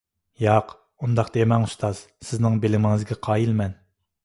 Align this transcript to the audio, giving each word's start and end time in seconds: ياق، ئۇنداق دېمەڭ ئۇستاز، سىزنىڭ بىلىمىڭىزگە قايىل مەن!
ياق، 0.43 0.71
ئۇنداق 1.07 1.29
دېمەڭ 1.35 1.67
ئۇستاز، 1.67 2.01
سىزنىڭ 2.29 2.59
بىلىمىڭىزگە 2.65 3.21
قايىل 3.29 3.57
مەن! 3.63 3.79